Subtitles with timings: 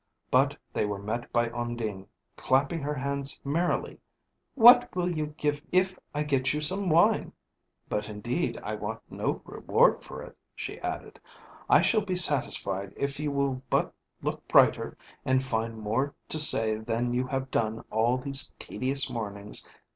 [0.31, 3.99] But they were met by Undine, clapping her hands merrily.
[4.55, 7.33] "What will you give me if I get you some wine?
[7.87, 11.19] But, indeed, I want no reward for it," she added;
[11.69, 13.93] "I shall be satisfied if you will but
[14.23, 19.67] look brighter, and find more to say than you have done all these tedious mornings.